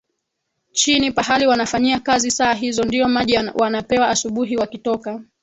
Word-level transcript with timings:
chini 0.71 1.11
pahali 1.11 1.47
wanafanyia 1.47 1.99
kazi 1.99 2.31
saa 2.31 2.53
hizo 2.53 2.83
ndio 2.83 3.07
maji 3.07 3.37
wanapewa 3.55 4.09
asubuhi 4.09 4.57
wakitoka 4.57 5.19